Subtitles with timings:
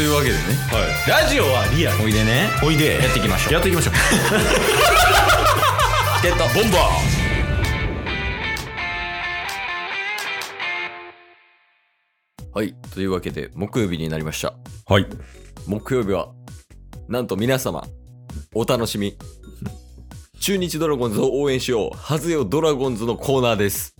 [0.00, 0.38] というわけでね。
[1.06, 2.04] ラジオはリアル。
[2.04, 2.48] おいでね。
[2.64, 3.02] おいで。
[3.02, 3.52] やっていきましょう。
[3.52, 3.92] やっていきましょう。
[6.16, 6.44] チケット。
[6.58, 6.80] ボンバー。
[12.54, 12.74] はい。
[12.94, 14.54] というわけで木曜日になりました。
[14.86, 15.06] はい。
[15.66, 16.30] 木曜日は
[17.06, 17.86] なんと皆様
[18.54, 19.18] お楽しみ。
[20.40, 21.94] 中日ドラゴンズを応援しよう。
[21.94, 23.94] はずよドラゴンズのコーナーです。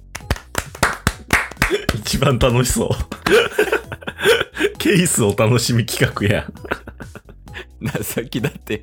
[1.94, 2.90] 一番楽しそう
[4.80, 6.46] ケースお楽しみ企画や。
[7.80, 8.80] なさっきだって。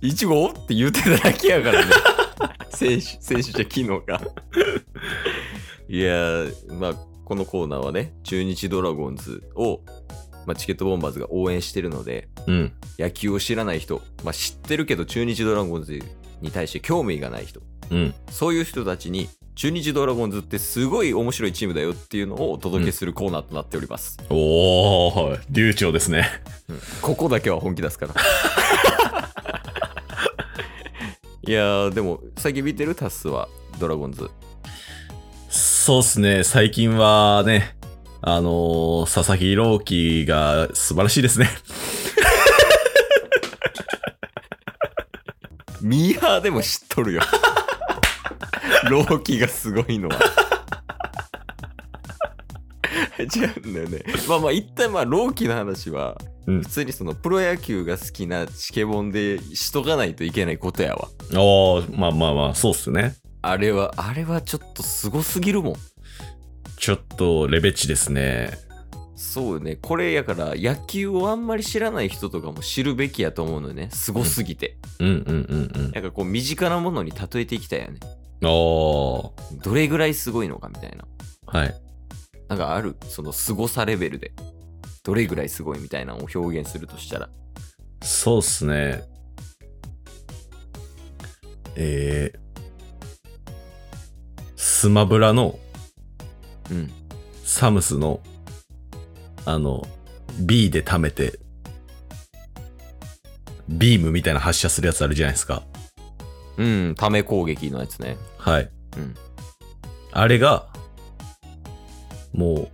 [0.00, 1.92] いちごって言うてただけやからね。
[2.70, 4.20] 選手選手じゃ昨日が。
[5.90, 6.94] いやーまあ
[7.26, 9.82] このコーナーはね中日ドラゴンズを、
[10.46, 12.72] まあ、チケットボンバーズが応援してるのでうん。
[12.98, 16.00] 野球を知らない人、まあ、知ってるけど中日ドラゴンズ
[16.40, 17.60] に対して興味がない人。
[17.90, 18.14] うん。
[18.30, 26.26] そういう人たちに中日ドラゴンズってすごい面白いチームだよっていうのをお届けするコーナーとなっております、おー流暢ですね。
[27.00, 28.14] ここだけは本気出すから。
[31.46, 34.30] いやーでも最近見てるタスはドラゴンズ。
[35.50, 36.42] そうっすね。
[36.42, 37.76] 最近はね
[38.22, 41.48] あのー佐々木朗希が素晴らしいですね。
[45.80, 47.20] ミーハーでも知っとるよ
[48.90, 50.18] 朗希がすごいのは。
[53.18, 53.24] 違
[53.64, 54.02] うんだよね。
[54.28, 56.62] まあまあ一旦まあ朗希の話はうん。
[56.62, 61.08] 普通にそのプロ野球が好きなチケボンでしとかないといけないことやわ。
[61.32, 63.16] おーまあまあまあそうっすね。
[63.42, 65.74] あれはあれはちょっとすごすぎるもん。
[66.76, 68.58] ちょっとレベチですね。
[69.16, 69.76] そうよね。
[69.76, 73.88] これやから野球をあんまり知らない人とかも知るべきやと思うのよね。
[73.92, 77.98] すごすぎて、うんうんうんなんかこう身近なものに例えていきたいよね。
[78.02, 79.62] うんおー。
[79.62, 81.04] どれぐらいすごいのかみたいな。
[81.46, 81.74] はい。
[82.48, 82.96] なんかある？
[83.08, 84.32] その凄さレベルで。
[85.02, 87.28] どれぐらいすごいみたいなのを表現するとしたら。
[88.02, 89.02] そうっすね。
[91.76, 92.38] えー、
[94.56, 95.58] スマブラの
[96.70, 96.90] うん。
[97.44, 98.20] サムスの、
[99.44, 99.86] あの、
[100.40, 101.38] B で溜めて、
[103.68, 105.62] ビームみたいな発射するやつあるじゃないですか。
[106.56, 108.16] うんため攻撃のやつね。
[108.38, 108.70] はい。
[108.96, 109.14] うん。
[110.12, 110.66] あれが、
[112.32, 112.70] も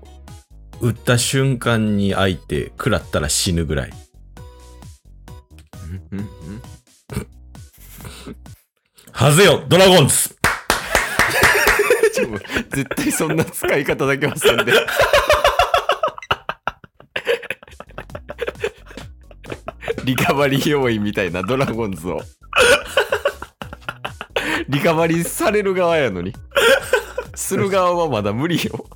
[0.81, 3.91] う、撃った瞬間に相手食らったら死ぬぐらい。
[6.13, 6.29] うんうん
[9.13, 10.35] はぜよドラゴンズ。
[12.71, 14.73] 絶対そんな使い方だけはせんで。
[20.05, 22.23] リカバリー要員みたいなドラゴンズを
[24.71, 26.33] リカバリーされる側やのに。
[27.35, 28.87] する側はまだ無理よ。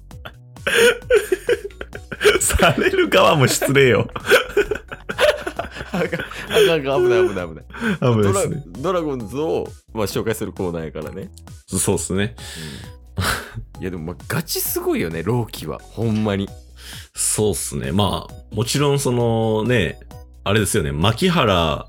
[2.41, 4.09] される側も失礼よ。
[5.93, 6.17] あかんあか
[6.57, 7.65] 危ない危ない危ない。
[8.01, 8.63] 危ないドラですね。
[8.79, 11.31] ドラゴンズを、まあ、紹介するコーナーやからね、
[11.67, 12.37] そうっすね。
[13.81, 15.81] いやでもまあガチすごいよね朗希は。
[15.81, 16.49] ほんまに。
[17.17, 17.91] そうっすね。
[17.91, 19.99] まあ、もちろんそのね、
[20.45, 21.89] あれですよね、牧原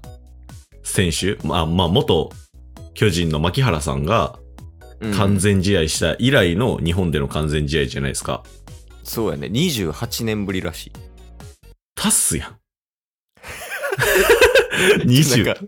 [0.83, 2.31] 選手、まあ、まあ、元
[2.95, 4.39] 巨人の牧原さんが
[5.01, 8.43] うん完全試合した以来の日本での完全試合じゃないですか。
[9.03, 10.91] そうやね28年ぶりらしい
[11.93, 12.55] タスやん。
[14.99, 15.59] なん20か。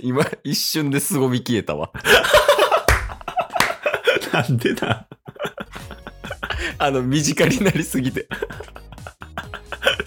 [0.00, 1.90] 今一瞬で凄み消えたわ
[4.32, 5.08] なんでだ
[6.78, 8.28] あの身近になりすぎて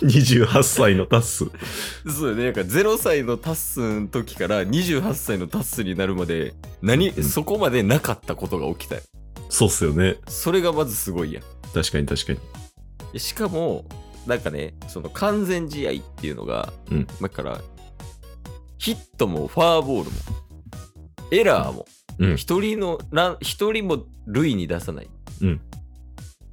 [0.01, 1.45] ?28 歳のタス。
[2.07, 9.01] そうよねなんか0歳のタッスの時から28歳のタッスになるまで何、うんそこまでなかったことが起きたよ
[9.49, 10.17] そうっすよね。
[10.27, 11.43] それがまずすごいやん
[11.73, 12.39] 確かに確かに。
[13.13, 13.85] でしかも
[14.25, 17.61] なんかねその完全試合っていうのが、うんだから
[18.77, 20.17] ヒットもファーボールも
[21.31, 21.85] エラーも
[22.19, 22.35] うん。
[22.37, 25.09] 一人のラン一人も塁に出さない、
[25.41, 25.61] うん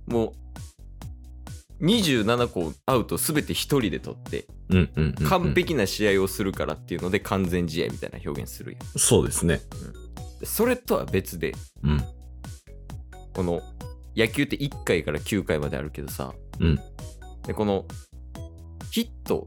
[0.07, 0.33] もう
[1.81, 5.29] 27個アウト全て一人で取ってうんうんうんうん。
[5.29, 9.61] 完璧な試合をするからっていうので完全試合みたいな表現するやんそうですね。
[10.41, 12.03] でそれとは別でうん。
[13.35, 13.63] この
[14.17, 16.79] 野球って1回から9回まであるけどさ、うん
[17.47, 17.87] でこの
[18.91, 19.47] ヒット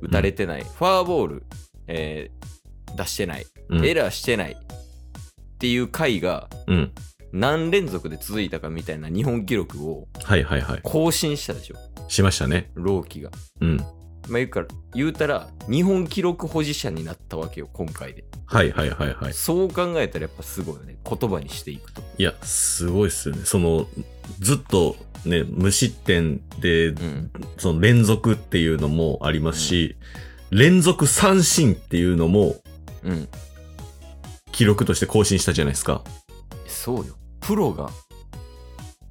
[0.00, 1.44] 打たれてない、ファーボール、
[1.86, 3.84] えー出してない、うん。
[3.84, 6.92] エラーしてないっていう回がうん。
[7.36, 10.80] 何連続で続いたかみたいな日本記録をはいはいはい。
[10.82, 11.76] 更新したでしょ
[12.08, 12.70] しましたね。
[12.74, 13.30] 朗希が。
[13.60, 13.76] うん。
[13.76, 19.34] まあ、言うから言うたら日本記録保持者になったわけよ今回で、はいはいはいはい。
[19.34, 23.42] そう考えたらやっぱすごいよね言葉にしていくといや、すごいっすよね。
[23.44, 23.86] その、
[24.40, 24.96] ずっと
[25.26, 27.30] ね、無失点で、うん。
[27.58, 29.96] その連続っていうのもありますし、
[30.50, 32.56] 連続三振っていうのも
[33.02, 33.28] うん。
[34.52, 36.02] 記録として更新したじゃないですか。
[36.66, 37.16] そうよ。
[37.46, 37.90] プロが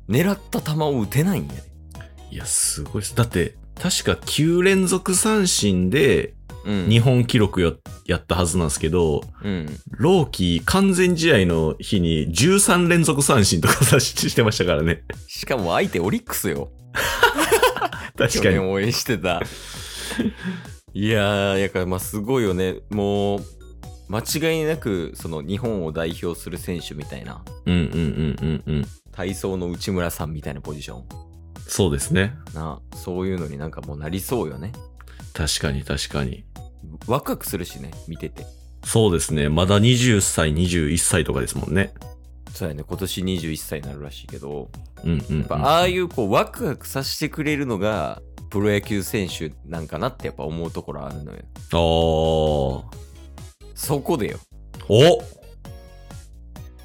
[0.09, 1.63] 狙った球を打てないんやで。
[2.31, 3.15] いや、すごいです。
[3.15, 6.33] だって、確か9連続三振で
[6.65, 6.89] うん。
[6.89, 7.71] 日本記録や
[8.05, 9.67] やったはずなんですけど、うん。
[9.91, 15.03] ローキー完全試合の日に13連続三振とかさししてましたからね。
[15.27, 16.71] しかも相手オリックスよ。
[18.17, 18.57] 確かに。
[18.57, 19.41] 応援してた。
[20.93, 22.77] いやー、やからまあすごいよね。
[22.89, 23.39] もう、
[24.07, 27.43] 間違いなくその日本を代表する選手みたいな。
[27.65, 28.85] うんうんうんうんうん。
[29.11, 31.03] 体操の内村さんみたいなポジション。
[31.67, 32.33] そうですね。
[32.53, 34.71] なそういうのになんかもうなりそうよね。
[35.33, 36.45] 確かに確かに。
[37.07, 38.45] ワクワクするしね、見てて。
[38.83, 39.49] そうですね。
[39.49, 41.93] まだ20歳、21歳とかですもんね。
[42.53, 44.69] そうやね、今年21歳になるらしいけど、
[45.03, 45.39] うんうん、うん。
[45.39, 51.39] やっぱああいうこうワクワクさせてくれるのが、プロ野球選手なんかなってやっぱ思うところあるのよ。
[51.71, 53.04] あー。
[53.75, 54.39] そこでよ、
[54.89, 55.21] お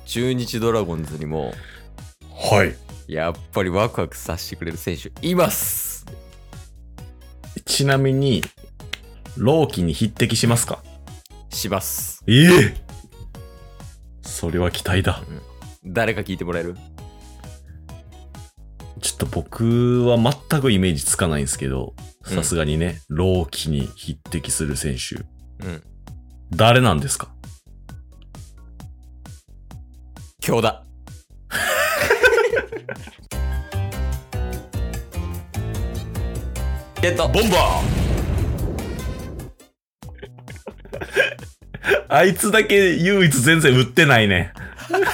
[0.04, 1.54] 中日ドラゴンズにも、
[2.34, 2.74] はい。
[3.06, 6.06] やっぱりワクワクさせてくれる選手います
[7.64, 8.42] ちなみに、
[9.36, 10.82] ローキに匹敵しますか？
[11.48, 12.22] します。
[12.26, 12.74] ええ
[14.22, 15.22] それは期待だ。
[15.84, 16.76] 誰か聞いてもらえる？
[19.00, 21.94] ちょっと僕は全くイメージつかないんですけど、
[22.26, 25.24] うんさすがにね、ローキに匹敵する選手。
[25.66, 25.82] うん。
[26.52, 27.28] 誰なんですか？
[30.46, 30.82] 今日だ。
[37.00, 37.80] ゲットボンバー
[42.14, 44.52] あいつだけ唯一全然売ってないね。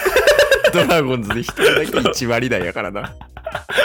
[0.73, 3.15] ドラゴンズで一人だけ1割台やからな。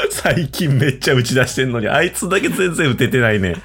[0.09, 3.55] 最近めっちゃ打ち出してんのに、あいつだけ全然打ててないね。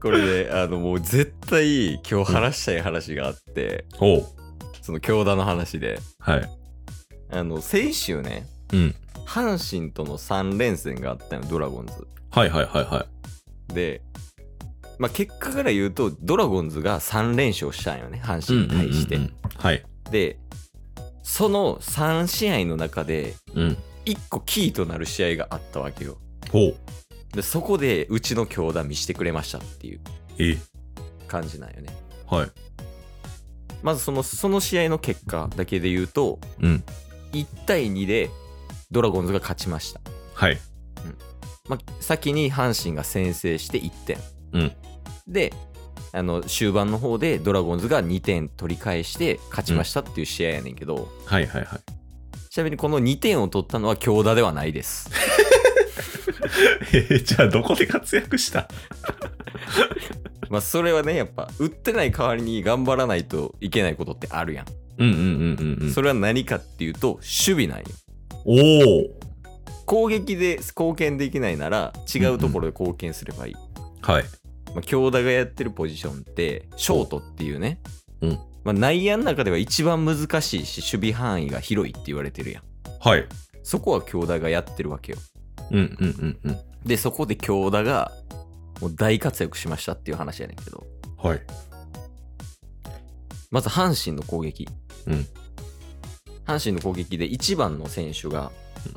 [0.00, 4.26] これで、あの、もう絶対今日話したい話があって、おう。
[4.80, 6.50] その京田の話で、はい。
[7.30, 8.94] あの、先週ね、うん。
[9.26, 11.92] 阪神との3連戦があったよ、ドラゴンズ。
[12.30, 13.06] はいはいはいは
[13.68, 14.02] で、
[14.98, 18.42] まあ、結果から言うと、ドラゴンズが3連勝したんよね、阪い。
[18.42, 19.16] 神に対して。
[19.16, 19.84] うんうんうんはい。
[20.10, 20.38] で、
[21.22, 23.76] その3試合の中で、うん。
[24.06, 26.16] 1個キーとなる試合があったわけよ。
[26.50, 26.76] ほう。
[27.32, 30.00] で、そこで、うちの強打見してくれましたっていう
[30.38, 30.58] え
[31.28, 31.94] 感じなんよね。
[32.26, 32.50] はい。
[33.82, 36.84] まずその、その試合の結果だけで言うと、うん。
[37.32, 38.30] 1対2で
[38.90, 40.00] ドラゴンズが勝ちました。
[40.34, 40.58] はい。
[41.68, 44.18] まあ、先に阪神が先制して1点。
[44.52, 44.72] うん
[45.28, 45.52] で、
[46.12, 51.80] あの終盤の方でドラゴンズが2点取り返して勝ちましたっていう試合やねんけど、はいはいはい。
[52.50, 55.08] ちなみにこの2点を取ったのは強打ではないです。
[56.92, 58.68] えーじゃあどこで活躍した？
[60.50, 64.66] まあそれはね、やっぱ打ってない代わりに頑張らないといけないことってあるやん。
[64.98, 65.92] うんうんうんうんうん。
[65.92, 67.84] それは何かっていうと、守備なんよ。
[68.44, 69.20] おお
[69.86, 73.54] 攻撃で貢献できないなら違うところで貢献すればいい。
[74.02, 74.24] はい。
[74.74, 77.80] まあ、京田がやってるポジションって、ショートっていうね、
[78.20, 78.30] うん
[78.62, 82.62] まあ、内野の中では一番難しいし、守備範囲が広いって言われてるやん。
[83.00, 83.26] はい。
[83.62, 85.18] そこは京田がやってるわけよ。
[85.70, 86.58] うんうんうんうん。
[86.84, 88.12] で、そこで京田が
[88.80, 90.84] もう大活躍しましたっていう話やねんけど、
[91.22, 91.40] はい。
[93.50, 94.68] まず阪神の攻撃。
[95.06, 95.26] うん
[96.46, 98.50] 阪神の攻撃で1番の選手が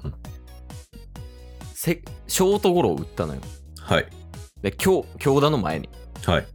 [0.04, 0.14] うん
[1.74, 3.42] せショートゴロを打ったのよ。
[3.80, 4.08] はい。
[4.62, 5.90] で、京京田の前に。
[6.26, 6.48] はい。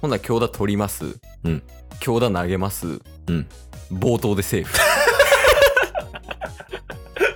[0.00, 1.18] ほんなら京田取ります。
[1.44, 1.62] うん
[2.00, 2.86] 京田投げます。
[2.86, 3.48] うん。
[3.90, 4.78] 冒頭でセーフ。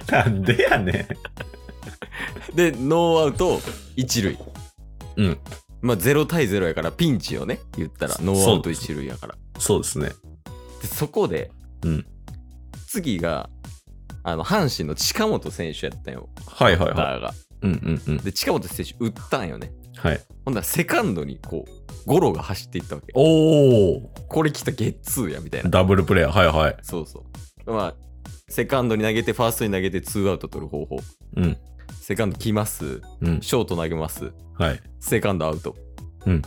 [0.13, 1.07] なんでやねん。
[2.55, 3.59] で、ノーアウト
[3.97, 4.39] 1塁。
[5.17, 5.39] うん。
[5.83, 9.35] まあ、0対0やからピンチをね、言ったら、ノーアウト1塁やから。
[9.59, 10.11] そうですね。
[10.83, 11.51] で、そこで、
[11.85, 12.07] うん。
[12.87, 13.49] 次が、
[14.23, 16.29] あの、阪神の近本選手やったよ。
[16.47, 17.29] はいはいはバッターが。
[17.29, 17.33] い。
[17.63, 18.19] うんうんうん。
[18.19, 19.73] で、近本選手打ったんよね。
[19.97, 20.21] はい。
[20.45, 23.13] ほんなら、セカンドにこう、ゴロが走っていったわけ。
[23.15, 25.71] おおこれ来たゲッツーや、みたいな。
[25.71, 26.31] ダブルプレー。
[26.31, 26.77] はいはい。
[26.83, 27.25] そうそ
[27.67, 27.73] う。
[27.73, 27.95] まあ、
[28.49, 31.01] セカンドに投げて、ファーストに投げて、ツーアウト取る方法。
[31.37, 31.57] うん。
[32.01, 33.03] セカンド来ます。
[33.21, 33.41] うん。
[33.41, 34.33] ショート投げます。
[34.59, 34.81] はい。
[34.99, 35.77] セカンドアウト。
[36.27, 36.43] うん。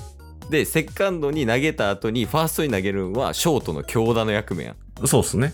[0.49, 5.07] で、セカンドに投げた後に、ファーストに投げるのは、ショートの強打の役目やん。
[5.07, 5.53] そうっすね。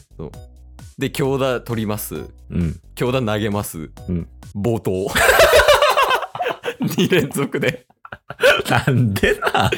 [0.97, 2.25] で、強打取ります。
[2.49, 2.79] うん。
[2.95, 3.91] 強打投げます。
[4.07, 4.27] うん。
[4.55, 5.07] 冒頭。
[6.81, 7.85] 2連続で。
[8.69, 9.69] なんでな。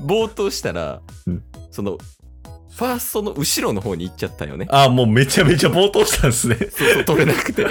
[0.00, 1.98] 冒頭したら、うんその、
[2.76, 4.66] ファーストの後ろの方に行っちゃったよね。
[4.70, 6.56] あ、もうめちゃめちゃ冒頭したんですね。
[6.56, 7.66] そうそう、取れなくて。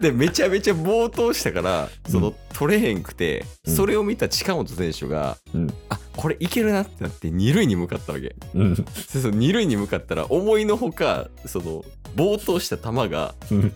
[0.00, 3.74] でめちゃめちゃ暴投したからその、取れへんくてうん。
[3.74, 5.74] それを見た近本選手が、うん。
[5.88, 8.34] あこれいけるなってなって二塁に向かったわけ。
[8.54, 8.74] うん。
[8.74, 11.84] でその二塁に向かったら思いのほかその
[12.16, 13.72] 暴投した球がうん。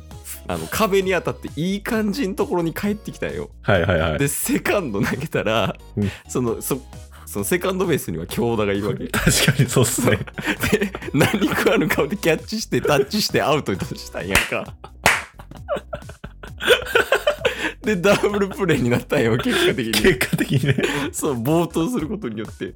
[0.47, 3.51] あの壁に当たっていい感じのところに帰ってきたよ。
[3.63, 4.19] はいはいはい。
[4.19, 6.11] でセカンド投げたら、うん。
[6.29, 6.81] そのそ
[7.27, 9.05] そのセカンドベースには京田がいるわけ。
[9.05, 10.19] で確かにそうっすね。
[11.13, 14.75] 何食わぬ顔でキャッチしてタッチしてアウトにしたんやんか
[17.83, 20.77] でダブルプレーになったんよ結果的に結果的にね。
[21.13, 22.73] そう暴投することによって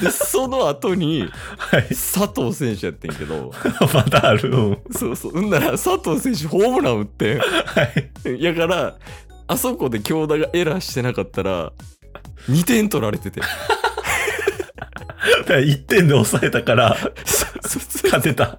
[0.00, 1.28] でその後に
[1.58, 1.88] はい。
[1.88, 3.52] 佐藤選手やってんけど
[3.92, 4.50] まだある。
[4.50, 7.82] うんそうそううんなら佐藤選手ホームラン打っては
[8.30, 8.42] い。
[8.42, 8.94] やから
[9.48, 11.72] あそこで京田がエラーしてなかったら
[12.48, 13.40] 2点取られてて
[15.40, 18.58] だから1点で抑えたから、勝てた。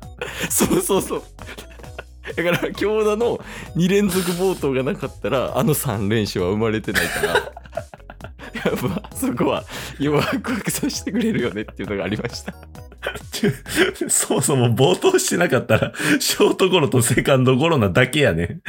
[0.49, 1.23] そうそうそう。
[2.37, 3.43] だから、京田の
[3.75, 9.63] 2連続暴投がなかったら、あの3連勝は生まれてないから、やっぱそこは、
[9.99, 12.53] ワクワクさせてくれるよねっていうのがありました。
[14.07, 18.61] そもそも冒頭してなかったら、ショートゴロとセカンドゴロなだけやね。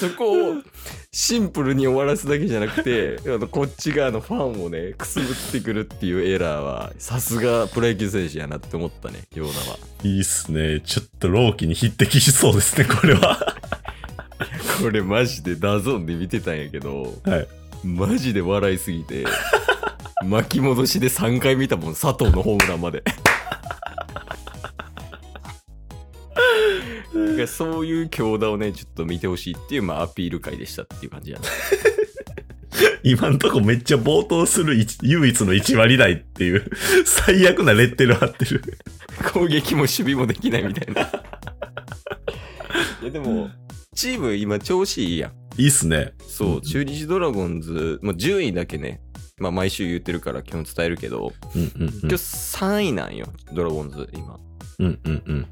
[0.00, 0.54] そこを
[1.12, 9.78] シンプルに終わらすだけじゃなくて、 あのこっち側のファンをね、くすぐってくるっていうエラーは、さすがプロ野球選手やなって思ったね、京田は。
[10.04, 10.80] いいっすね。
[10.80, 13.56] ちょっと朗希に匹敵しそうですね、これは。
[14.80, 17.48] これマジで DAZN で見てたんやけど、はい。
[17.82, 19.24] マジで笑いすぎて
[20.24, 23.02] 巻き戻しで3回見たもん佐藤のホームランまで
[27.14, 31.44] だからそういう強打をねちょっと見てほしいっていう、まあ、アピール会でしたっていう感じやな
[33.02, 36.70] 今んとこめっちゃ冒頭する一唯一の1割台っていう、
[37.04, 38.62] 最悪なレッテル貼ってる。
[39.32, 41.02] 攻撃も守備もできないみたいな
[43.02, 43.50] いやでも
[43.94, 46.14] チーム今調子いいやんいいっすね。
[46.26, 49.00] そう中日ドラゴンズ、まあ、順位だけね
[49.38, 52.14] まあ毎週言ってるから基本伝えるけど、うんうんうん今日。
[52.14, 54.38] 3位なんよドラゴンズ今
[54.78, 55.46] うんうんうん。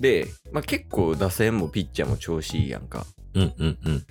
[0.00, 3.06] で、まあ、結構打線もピッチャーも調子いいやんか。
[3.34, 4.06] うんうんうん。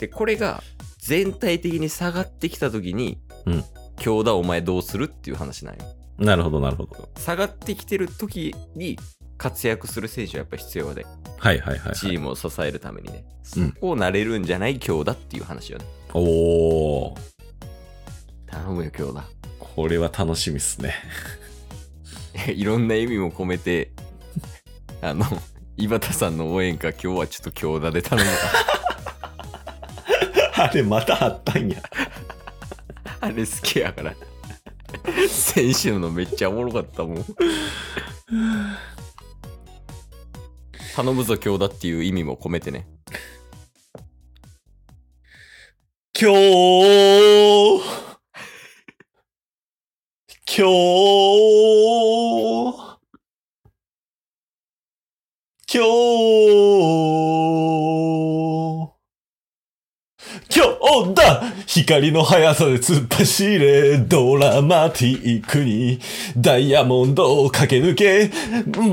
[0.00, 0.62] で、これが
[0.98, 3.64] 全体的に下がってきた時に、うん
[3.98, 5.84] 京田お前どうするっていう話なんよ。
[6.18, 7.08] なるほどなるほど。
[7.16, 8.98] 下がってきてる時に
[9.36, 11.06] 活躍する選手はやっぱ必要で、
[11.38, 11.94] はいはいはい、はい。
[11.94, 13.24] チームを支えるためにね。
[13.56, 15.84] うんそこうなれるんじゃない京田っていう話よね。
[16.14, 17.16] おー。
[18.46, 19.24] 頼むよ京田。
[19.58, 20.94] これは楽しみっすね。
[22.52, 23.92] いろんな意味も込めて、
[25.02, 25.26] あの、
[25.76, 28.36] 井端さんの応援歌今日はちょっと京田で頼むわ。
[30.64, 31.82] あれまたあったんや。
[33.20, 34.14] あれ好きやから。
[35.28, 37.24] 選手のめっちゃおもろかったもん。
[40.94, 42.86] 頼むぞ今日だっていう意味も込めてね。
[46.16, 47.82] 今日、
[50.46, 51.82] 今日、
[55.74, 55.88] 今日、
[60.54, 60.62] 今
[61.06, 61.42] 日だ
[61.82, 65.98] 光の速さで突っ走れドラマティックに
[66.36, 68.30] ダイヤモンドを駆け抜け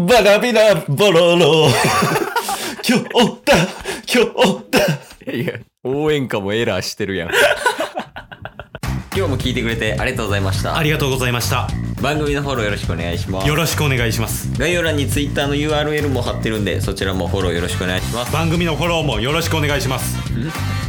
[0.08, 1.68] バラビラボロロ
[2.88, 3.04] 今日
[3.46, 3.56] だ
[4.12, 5.54] 今日だいや、
[5.84, 7.30] 応援歌もエラーしてるやん。
[9.16, 10.82] 今日も聞いてくれてありがとうございましたあ。
[10.82, 11.68] りがとうございました。
[12.02, 13.56] 番組のフォローよろしくお願いしますよ。
[13.56, 14.50] ろしくお願いします。
[14.58, 18.34] 概要欄に Twitter の URL も貼ってるんで、そちらもフォローよろしくお願いします。
[18.34, 20.89] 番組のフォローもよろしくお願いします。